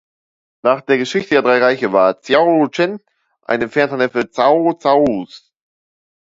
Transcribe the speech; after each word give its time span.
Nach 0.63 0.81
der 0.81 0.97
"Geschichte 0.97 1.35
der 1.35 1.43
Drei 1.43 1.59
Reiche" 1.59 1.93
war 1.93 2.15
Cao 2.15 2.67
Zhen 2.69 2.97
ein 3.43 3.61
entfernter 3.61 3.97
Neffe 3.97 4.27
Cao 4.27 4.75
Caos. 4.75 5.53